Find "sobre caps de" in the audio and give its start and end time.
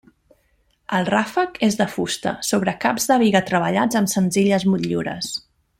2.49-3.21